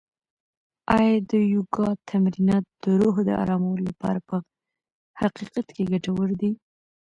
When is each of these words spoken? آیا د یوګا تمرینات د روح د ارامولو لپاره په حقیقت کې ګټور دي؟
آیا 0.97 1.13
د 1.31 1.31
یوګا 1.53 1.89
تمرینات 2.09 2.65
د 2.83 2.85
روح 3.01 3.15
د 3.27 3.29
ارامولو 3.41 3.83
لپاره 3.89 4.19
په 4.29 4.35
حقیقت 5.21 5.65
کې 5.75 5.83
ګټور 5.91 6.27
دي؟ 6.41 6.51